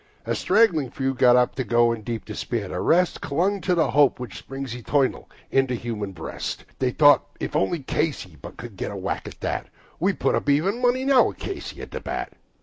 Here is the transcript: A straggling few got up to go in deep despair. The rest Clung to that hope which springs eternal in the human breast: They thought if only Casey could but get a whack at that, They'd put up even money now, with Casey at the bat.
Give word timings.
A 0.25 0.33
straggling 0.33 0.89
few 0.89 1.13
got 1.13 1.35
up 1.35 1.53
to 1.53 1.63
go 1.63 1.91
in 1.93 2.01
deep 2.01 2.25
despair. 2.25 2.69
The 2.69 2.79
rest 2.81 3.21
Clung 3.21 3.61
to 3.61 3.75
that 3.75 3.91
hope 3.91 4.19
which 4.19 4.35
springs 4.39 4.75
eternal 4.75 5.29
in 5.51 5.67
the 5.67 5.75
human 5.75 6.11
breast: 6.11 6.65
They 6.79 6.89
thought 6.89 7.27
if 7.39 7.55
only 7.55 7.81
Casey 7.83 8.31
could 8.31 8.57
but 8.57 8.75
get 8.75 8.89
a 8.89 8.97
whack 8.97 9.27
at 9.27 9.41
that, 9.41 9.67
They'd 10.01 10.19
put 10.19 10.33
up 10.33 10.49
even 10.49 10.81
money 10.81 11.05
now, 11.05 11.25
with 11.27 11.37
Casey 11.37 11.83
at 11.83 11.91
the 11.91 11.99
bat. 12.01 12.33